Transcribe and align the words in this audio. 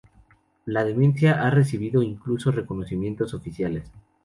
La 0.65 0.83
Demencia 0.83 1.43
ha 1.45 1.51
recibido 1.51 2.01
incluso 2.01 2.49
reconocimientos 2.51 3.35
oficiales. 3.35 3.91